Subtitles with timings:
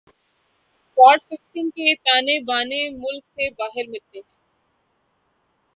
[0.75, 4.21] spot fixing کے تانے بانے ملک سے باہر ملتےہیں